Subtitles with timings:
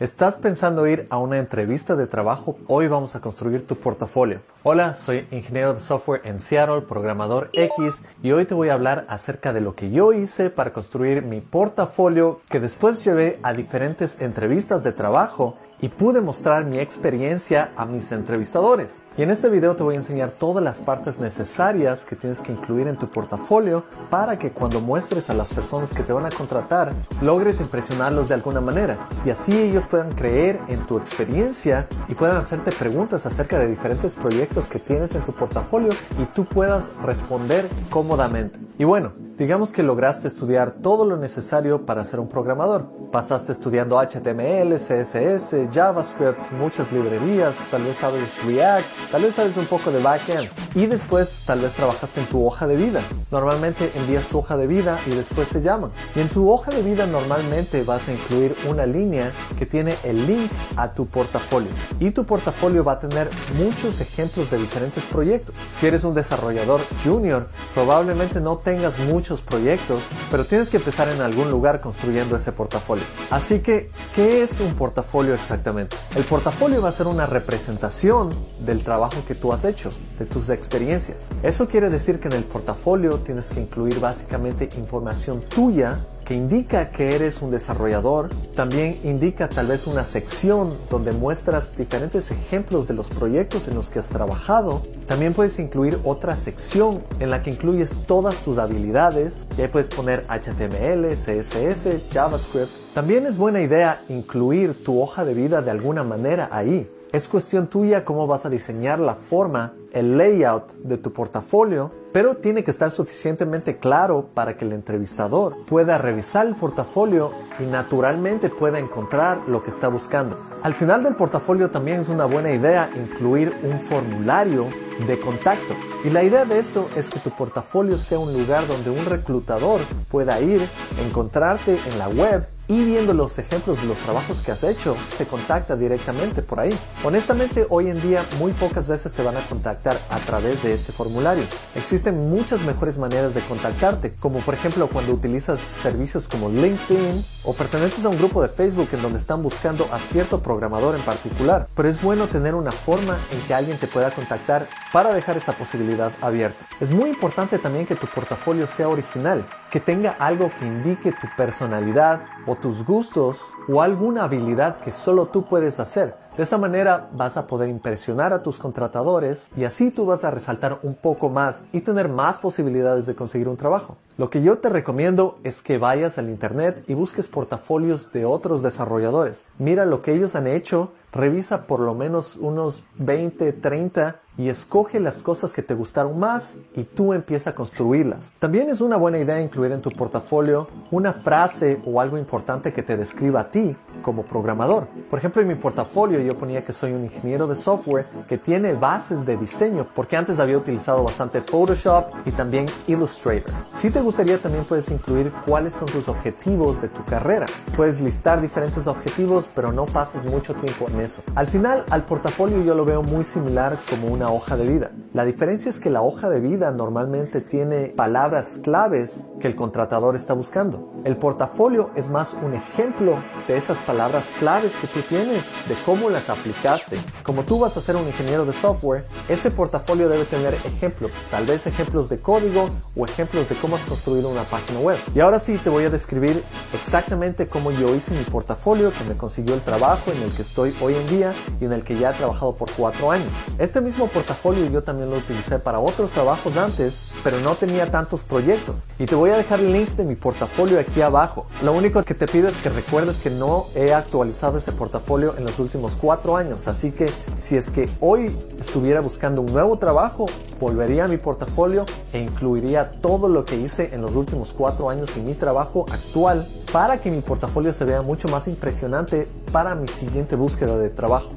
[0.00, 2.56] ¿Estás pensando ir a una entrevista de trabajo?
[2.68, 4.40] Hoy vamos a construir tu portafolio.
[4.62, 9.04] Hola, soy ingeniero de software en Seattle, programador X, y hoy te voy a hablar
[9.10, 14.18] acerca de lo que yo hice para construir mi portafolio que después llevé a diferentes
[14.22, 18.94] entrevistas de trabajo y pude mostrar mi experiencia a mis entrevistadores.
[19.20, 22.52] Y en este video te voy a enseñar todas las partes necesarias que tienes que
[22.52, 26.30] incluir en tu portafolio para que cuando muestres a las personas que te van a
[26.30, 32.14] contratar logres impresionarlos de alguna manera y así ellos puedan creer en tu experiencia y
[32.14, 36.88] puedan hacerte preguntas acerca de diferentes proyectos que tienes en tu portafolio y tú puedas
[37.04, 38.58] responder cómodamente.
[38.78, 42.84] Y bueno, digamos que lograste estudiar todo lo necesario para ser un programador.
[43.10, 49.64] Pasaste estudiando HTML, CSS, JavaScript, muchas librerías, tal vez sabes React, tal vez sabes un
[49.64, 53.00] poco de backend y después tal vez trabajaste en tu hoja de vida.
[53.32, 55.90] Normalmente envías tu hoja de vida y después te llaman.
[56.14, 60.26] Y en tu hoja de vida normalmente vas a incluir una línea que tiene el
[60.26, 61.70] link a tu portafolio.
[61.98, 65.54] Y tu portafolio va a tener muchos ejemplos de diferentes proyectos.
[65.76, 71.20] Si eres un desarrollador junior, probablemente no tengas muchos proyectos, pero tienes que empezar en
[71.20, 73.04] algún lugar construyendo ese portafolio.
[73.30, 75.96] Así que, ¿qué es un portafolio exactamente?
[76.16, 80.48] El portafolio va a ser una representación del trabajo que tú has hecho, de tus
[80.50, 81.18] experiencias.
[81.42, 86.92] Eso quiere decir que en el portafolio tienes que incluir básicamente información tuya que indica
[86.92, 92.94] que eres un desarrollador, también indica tal vez una sección donde muestras diferentes ejemplos de
[92.94, 94.80] los proyectos en los que has trabajado.
[95.08, 99.88] También puedes incluir otra sección en la que incluyes todas tus habilidades y ahí puedes
[99.88, 102.70] poner HTML, CSS, JavaScript.
[102.94, 106.88] También es buena idea incluir tu hoja de vida de alguna manera ahí.
[107.12, 112.36] Es cuestión tuya cómo vas a diseñar la forma, el layout de tu portafolio, pero
[112.36, 118.48] tiene que estar suficientemente claro para que el entrevistador pueda revisar el portafolio y naturalmente
[118.48, 120.38] pueda encontrar lo que está buscando.
[120.62, 124.66] Al final del portafolio también es una buena idea incluir un formulario
[125.04, 125.74] de contacto.
[126.04, 129.80] Y la idea de esto es que tu portafolio sea un lugar donde un reclutador
[130.12, 130.60] pueda ir,
[131.04, 135.26] encontrarte en la web y viendo los ejemplos de los trabajos que has hecho, te
[135.26, 136.70] contacta directamente por ahí.
[137.02, 140.92] Honestamente, hoy en día muy pocas veces te van a contactar a través de ese
[140.92, 141.42] formulario.
[141.74, 147.54] Existen muchas mejores maneras de contactarte, como por ejemplo cuando utilizas servicios como LinkedIn o
[147.54, 151.66] perteneces a un grupo de Facebook en donde están buscando a cierto programador en particular.
[151.74, 155.54] Pero es bueno tener una forma en que alguien te pueda contactar para dejar esa
[155.54, 156.68] posibilidad abierta.
[156.78, 161.28] Es muy importante también que tu portafolio sea original, que tenga algo que indique tu
[161.36, 166.16] personalidad o tus gustos o alguna habilidad que solo tú puedes hacer.
[166.40, 170.30] De esa manera vas a poder impresionar a tus contratadores y así tú vas a
[170.30, 173.98] resaltar un poco más y tener más posibilidades de conseguir un trabajo.
[174.16, 178.62] Lo que yo te recomiendo es que vayas al internet y busques portafolios de otros
[178.62, 179.44] desarrolladores.
[179.58, 185.00] Mira lo que ellos han hecho, revisa por lo menos unos 20, 30 y escoge
[185.00, 188.32] las cosas que te gustaron más y tú empieza a construirlas.
[188.38, 192.82] También es una buena idea incluir en tu portafolio una frase o algo importante que
[192.82, 194.88] te describa a ti como programador.
[195.08, 198.72] Por ejemplo, en mi portafolio yo ponía que soy un ingeniero de software que tiene
[198.72, 203.52] bases de diseño porque antes había utilizado bastante Photoshop y también Illustrator.
[203.74, 207.46] Si te gustaría también puedes incluir cuáles son tus objetivos de tu carrera.
[207.76, 211.22] Puedes listar diferentes objetivos pero no pases mucho tiempo en eso.
[211.34, 214.90] Al final al portafolio yo lo veo muy similar como una hoja de vida.
[215.12, 220.16] La diferencia es que la hoja de vida normalmente tiene palabras claves que el contratador
[220.16, 220.92] está buscando.
[221.04, 223.18] El portafolio es más un ejemplo
[223.48, 223.89] de esas palabras
[224.38, 226.98] claves que tú tienes, de cómo las aplicaste.
[227.22, 231.46] Como tú vas a ser un ingeniero de software, ese portafolio debe tener ejemplos, tal
[231.46, 234.98] vez ejemplos de código o ejemplos de cómo has construido una página web.
[235.14, 236.42] Y ahora sí te voy a describir
[236.72, 240.74] exactamente cómo yo hice mi portafolio que me consiguió el trabajo en el que estoy
[240.80, 243.28] hoy en día y en el que ya he trabajado por cuatro años.
[243.58, 248.20] Este mismo portafolio yo también lo utilicé para otros trabajos antes, pero no tenía tantos
[248.20, 248.88] proyectos.
[248.98, 251.46] Y te voy a dejar el link de mi portafolio aquí abajo.
[251.62, 255.44] Lo único que te pido es que recuerdes que no he actualizado ese portafolio en
[255.44, 258.26] los últimos cuatro años, así que si es que hoy
[258.60, 260.26] estuviera buscando un nuevo trabajo,
[260.60, 265.16] volvería a mi portafolio e incluiría todo lo que hice en los últimos cuatro años
[265.16, 269.88] en mi trabajo actual para que mi portafolio se vea mucho más impresionante para mi
[269.88, 271.30] siguiente búsqueda de trabajo.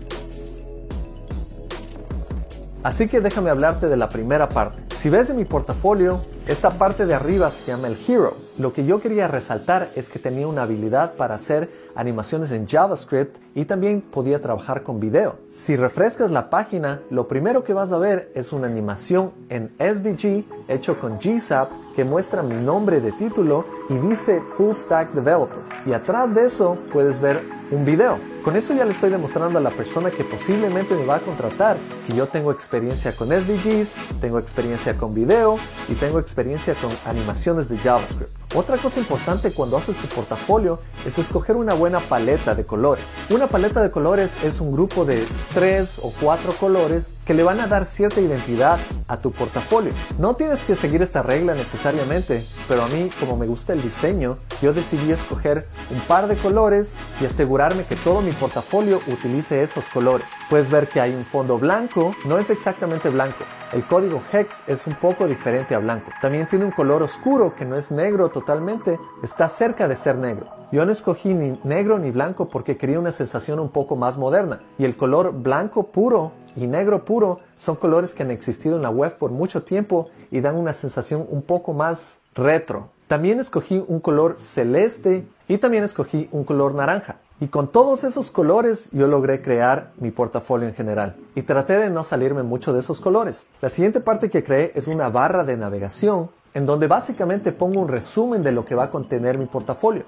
[2.84, 4.81] Así que déjame hablarte de la primera parte.
[4.98, 8.34] Si ves mi portafolio, Esta parte de arriba se llama el Hero.
[8.57, 13.38] Lo que yo quería resaltar es que tenía una habilidad para hacer animaciones en JavaScript
[13.56, 15.38] y también podía trabajar con video.
[15.54, 20.44] Si refrescas la página, lo primero que vas a ver es una animación en SVG
[20.68, 25.60] hecho con GSAP que muestra mi nombre de título y dice Full Stack Developer.
[25.86, 27.42] Y atrás de eso puedes ver
[27.72, 28.18] un video.
[28.44, 31.78] Con eso ya le estoy demostrando a la persona que posiblemente me va a contratar
[32.07, 35.57] que yo tengo experiencia con SVGs, tengo experiencia con video
[35.88, 36.32] y tengo experiencia
[36.75, 38.43] con animaciones de JavaScript.
[38.56, 43.04] Otra cosa importante cuando haces tu portafolio es escoger una buena paleta de colores.
[43.32, 47.60] Una paleta de colores es un grupo de tres o cuatro colores que le van
[47.62, 48.78] a dar cierta identidad
[49.08, 49.92] a tu portafolio.
[50.20, 54.38] No tienes que seguir esta regla necesariamente, pero a mí como me gusta el diseño,
[54.62, 59.86] yo decidí escoger un par de colores y asegurarme que todo mi portafolio utilice esos
[59.86, 60.28] colores.
[60.50, 64.86] Puedes ver que hay un fondo blanco, no es exactamente blanco, el código hex es
[64.86, 66.12] un poco diferente a blanco.
[66.22, 68.43] También tiene un color oscuro que no es negro totalmente,
[69.22, 70.48] está cerca de ser negro.
[70.72, 74.62] Yo no escogí ni negro ni blanco porque quería una sensación un poco más moderna.
[74.78, 78.90] Y el color blanco puro y negro puro son colores que han existido en la
[78.90, 82.90] web por mucho tiempo y dan una sensación un poco más retro.
[83.07, 87.18] También escogí un color celeste y también escogí un color naranja.
[87.40, 91.18] Y con todos esos colores yo logré crear mi portafolio en general.
[91.36, 93.45] Y traté de no salirme mucho de esos colores.
[93.62, 97.88] La siguiente parte que creé es una barra de navegación en donde básicamente pongo un
[97.88, 100.04] resumen de lo que va a contener mi portafolio.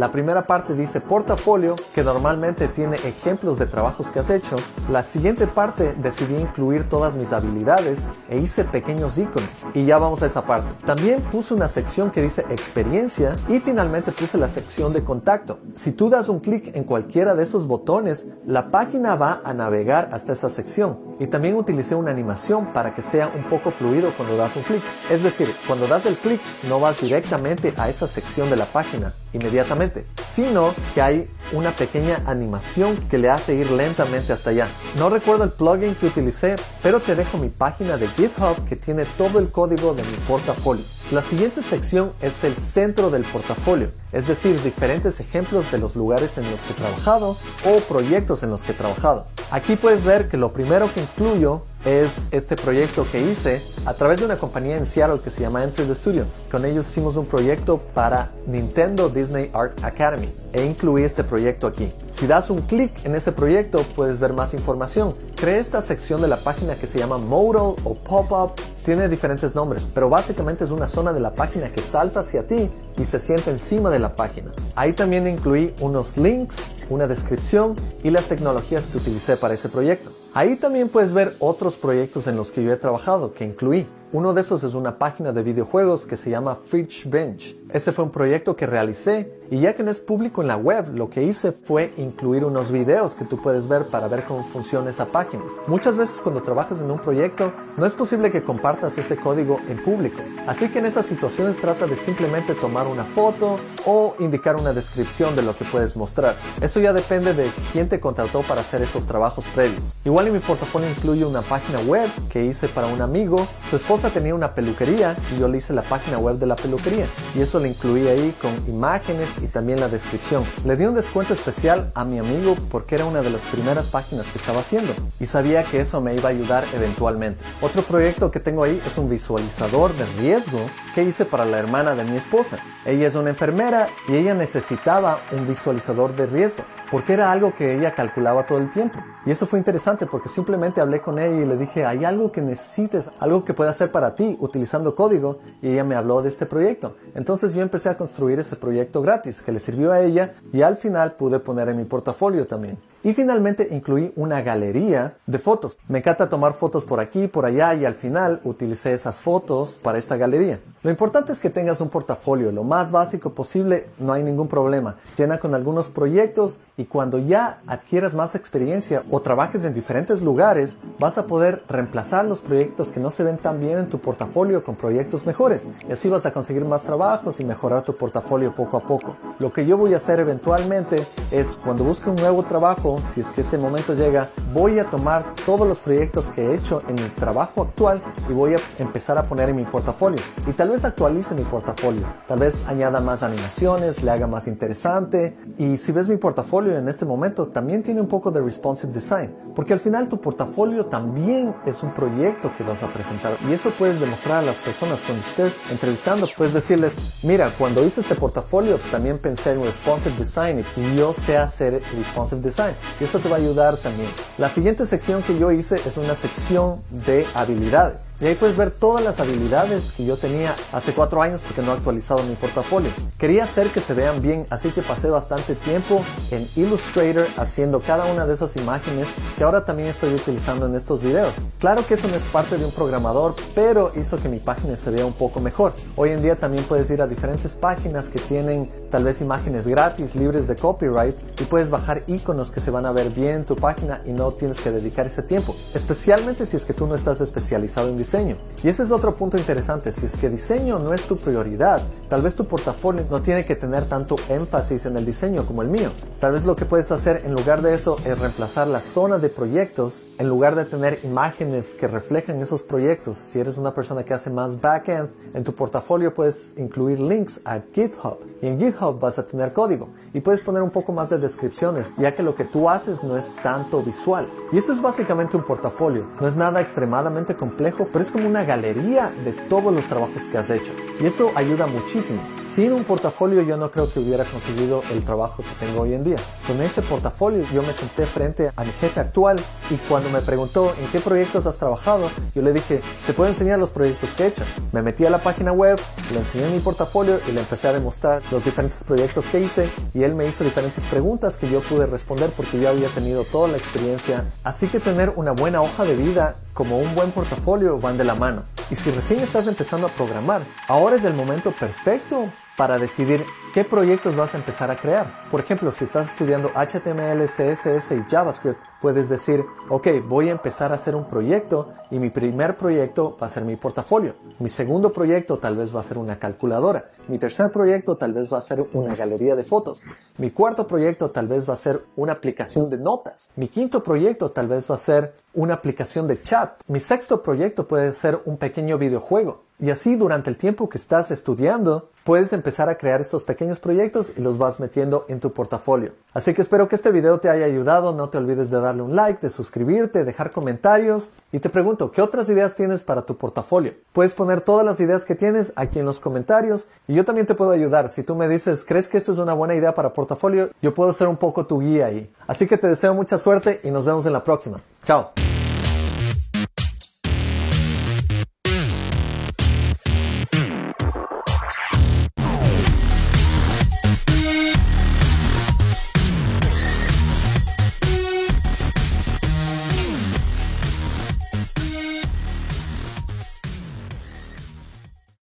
[0.00, 4.56] La primera parte dice portafolio, que normalmente tiene ejemplos de trabajos que has hecho.
[4.90, 8.00] La siguiente parte decidí incluir todas mis habilidades
[8.30, 9.50] e hice pequeños iconos.
[9.74, 10.68] Y ya vamos a esa parte.
[10.86, 15.58] También puse una sección que dice experiencia y finalmente puse la sección de contacto.
[15.76, 20.08] Si tú das un clic en cualquiera de esos botones, la página va a navegar
[20.14, 20.98] hasta esa sección.
[21.18, 24.82] Y también utilicé una animación para que sea un poco fluido cuando das un clic.
[25.10, 29.12] Es decir, cuando das el clic no vas directamente a esa sección de la página
[29.32, 34.68] inmediatamente, sino que hay una pequeña animación que le hace ir lentamente hasta allá.
[34.98, 39.04] No recuerdo el plugin que utilicé, pero te dejo mi página de GitHub que tiene
[39.16, 40.84] todo el código de mi portafolio.
[41.12, 46.38] La siguiente sección es el centro del portafolio, es decir, diferentes ejemplos de los lugares
[46.38, 49.26] en los que he trabajado o proyectos en los que he trabajado.
[49.50, 54.20] Aquí puedes ver que lo primero que incluyo es este proyecto que hice a través
[54.20, 56.24] de una compañía en Seattle que se llama Enter the Studio.
[56.50, 61.90] Con ellos hicimos un proyecto para Nintendo Disney Art Academy e incluí este proyecto aquí.
[62.14, 65.14] Si das un clic en ese proyecto puedes ver más información.
[65.36, 68.52] Creé esta sección de la página que se llama Modal o Pop-up.
[68.84, 72.70] Tiene diferentes nombres, pero básicamente es una zona de la página que salta hacia ti
[72.96, 74.52] y se siente encima de la página.
[74.74, 76.56] Ahí también incluí unos links,
[76.90, 80.10] una descripción y las tecnologías que utilicé para ese proyecto.
[80.34, 83.86] Ahí también puedes ver otros proyectos en los que yo he trabajado que incluí.
[84.12, 87.56] Uno de esos es una página de videojuegos que se llama Fridge Bench.
[87.72, 90.92] Ese fue un proyecto que realicé y ya que no es público en la web,
[90.94, 94.90] lo que hice fue incluir unos videos que tú puedes ver para ver cómo funciona
[94.90, 95.44] esa página.
[95.68, 99.82] Muchas veces cuando trabajas en un proyecto no es posible que compartas ese código en
[99.82, 100.20] público.
[100.48, 105.36] Así que en esas situaciones trata de simplemente tomar una foto o indicar una descripción
[105.36, 106.34] de lo que puedes mostrar.
[106.60, 109.96] Eso ya depende de quién te contrató para hacer estos trabajos previos.
[110.04, 113.46] Igual en mi portafolio incluye una página web que hice para un amigo.
[113.68, 117.06] Su esposa tenía una peluquería y yo le hice la página web de la peluquería.
[117.34, 120.44] Y eso le incluí ahí con imágenes y también la descripción.
[120.64, 124.26] Le di un descuento especial a mi amigo porque era una de las primeras páginas
[124.30, 127.44] que estaba haciendo y sabía que eso me iba a ayudar eventualmente.
[127.60, 130.60] Otro proyecto que tengo ahí es un visualizador de riesgo
[130.94, 132.58] que hice para la hermana de mi esposa.
[132.86, 137.74] Ella es una enfermera y ella necesitaba un visualizador de riesgo porque era algo que
[137.74, 138.98] ella calculaba todo el tiempo.
[139.24, 142.40] Y eso fue interesante porque simplemente hablé con ella y le dije, hay algo que
[142.40, 145.38] necesites, algo que pueda hacer para ti utilizando código.
[145.62, 146.96] Y ella me habló de este proyecto.
[147.14, 150.76] Entonces yo empecé a construir ese proyecto gratis que le sirvió a ella y al
[150.76, 152.78] final pude poner en mi portafolio también.
[153.02, 155.76] Y finalmente incluí una galería de fotos.
[155.88, 159.98] Me encanta tomar fotos por aquí, por allá y al final utilicé esas fotos para
[159.98, 160.60] esta galería.
[160.82, 164.96] Lo importante es que tengas un portafolio lo más básico posible, no hay ningún problema.
[165.16, 170.78] Llena con algunos proyectos y cuando ya adquieras más experiencia o trabajes en diferentes lugares,
[170.98, 174.64] vas a poder reemplazar los proyectos que no se ven tan bien en tu portafolio
[174.64, 175.68] con proyectos mejores.
[175.86, 179.16] Y así vas a conseguir más trabajos y mejorar tu portafolio poco a poco.
[179.38, 183.30] Lo que yo voy a hacer eventualmente es cuando busque un nuevo trabajo, si es
[183.30, 187.08] que ese momento llega, voy a tomar todos los proyectos que he hecho en mi
[187.10, 190.20] trabajo actual y voy a empezar a poner en mi portafolio.
[190.46, 195.36] Y tal vez actualice mi portafolio, tal vez añada más animaciones, le haga más interesante.
[195.58, 199.34] Y si ves mi portafolio en este momento también tiene un poco de responsive design,
[199.54, 203.70] porque al final tu portafolio también es un proyecto que vas a presentar y eso
[203.78, 208.78] puedes demostrar a las personas cuando estés entrevistando, puedes decirles, mira, cuando hice este portafolio
[208.90, 213.36] también pensé en responsive design y yo sé hacer responsive design y eso te va
[213.36, 214.08] a ayudar también.
[214.38, 218.70] La siguiente sección que yo hice es una sección de habilidades y ahí puedes ver
[218.70, 222.90] todas las habilidades que yo tenía hace cuatro años porque no he actualizado mi portafolio.
[223.18, 228.04] Quería hacer que se vean bien, así que pasé bastante tiempo en Illustrator haciendo cada
[228.06, 229.08] una de esas imágenes
[229.38, 231.32] que ahora también estoy utilizando en estos videos.
[231.58, 234.90] Claro que eso no es parte de un programador, pero hizo que mi página se
[234.90, 235.72] vea un poco mejor.
[235.96, 240.14] Hoy en día también puedes ir a diferentes páginas que tienen tal vez imágenes gratis,
[240.14, 243.56] libres de copyright y puedes bajar iconos que se van a ver bien en tu
[243.56, 247.20] página y no tienes que dedicar ese tiempo, especialmente si es que tú no estás
[247.20, 248.36] especializado en diseño.
[248.62, 252.22] Y ese es otro punto interesante, si es que diseño no es tu prioridad, tal
[252.22, 255.90] vez tu portafolio no tiene que tener tanto énfasis en el diseño como el mío.
[256.18, 259.28] Tal vez lo que puedes hacer en lugar de eso es reemplazar la zona de
[259.28, 263.16] proyectos en lugar de tener imágenes que reflejen esos proyectos.
[263.16, 267.60] Si eres una persona que hace más backend, en tu portafolio puedes incluir links a
[267.72, 271.18] GitHub y en GitHub vas a tener código y puedes poner un poco más de
[271.18, 274.28] descripciones ya que lo que tú haces no es tanto visual.
[274.52, 276.04] Y eso es básicamente un portafolio.
[276.20, 280.38] No es nada extremadamente complejo, pero es como una galería de todos los trabajos que
[280.38, 280.72] has hecho.
[281.00, 282.20] Y eso ayuda muchísimo.
[282.44, 286.02] Sin un portafolio yo no creo que hubiera conseguido el trabajo que tengo hoy en
[286.02, 286.16] día.
[286.46, 289.40] Con ese portafolio yo me senté frente a mi jefe actual
[289.70, 293.60] y cuando me preguntó en qué proyectos has trabajado, yo le dije, te puedo enseñar
[293.60, 294.42] los proyectos que he hecho.
[294.72, 295.78] Me metí a la página web,
[296.12, 300.02] le enseñé mi portafolio y le empecé a demostrar los diferentes proyectos que hice y
[300.02, 303.58] él me hizo diferentes preguntas que yo pude responder porque yo había tenido toda la
[303.58, 304.24] experiencia.
[304.42, 308.14] Así que tener una buena hoja de vida como un buen portafolio van de la
[308.14, 308.42] mano.
[308.70, 313.64] Y si recién estás empezando a programar, ahora es el momento perfecto para decidir qué
[313.64, 315.18] proyectos vas a empezar a crear.
[315.30, 320.70] Por ejemplo, si estás estudiando HTML, CSS y JavaScript, puedes decir, ok, voy a empezar
[320.70, 324.14] a hacer un proyecto y mi primer proyecto va a ser mi portafolio.
[324.38, 326.90] Mi segundo proyecto tal vez va a ser una calculadora.
[327.08, 329.84] Mi tercer proyecto tal vez va a ser una galería de fotos.
[330.18, 333.30] Mi cuarto proyecto tal vez va a ser una aplicación de notas.
[333.36, 336.60] Mi quinto proyecto tal vez va a ser una aplicación de chat.
[336.68, 339.42] Mi sexto proyecto puede ser un pequeño videojuego.
[339.58, 344.12] Y así durante el tiempo que estás estudiando, puedes empezar a crear estos pequeños proyectos
[344.16, 345.92] y los vas metiendo en tu portafolio.
[346.14, 347.94] Así que espero que este video te haya ayudado.
[347.94, 351.10] No te olvides de darle un like, de suscribirte, dejar comentarios.
[351.30, 353.74] Y te pregunto, ¿qué otras ideas tienes para tu portafolio?
[353.92, 357.36] Puedes poner todas las ideas que tienes aquí en los comentarios y yo también te
[357.36, 357.88] puedo ayudar.
[357.88, 360.50] Si tú me dices, ¿crees que esto es una buena idea para portafolio?
[360.60, 362.10] Yo puedo ser un poco tu guía ahí.
[362.26, 364.60] Así que te deseo mucha suerte y nos vemos en la próxima.
[364.82, 365.12] Chao.